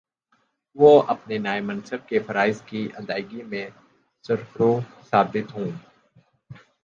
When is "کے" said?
2.07-2.19